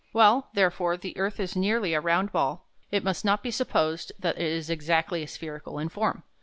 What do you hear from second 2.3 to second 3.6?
ball, it must not be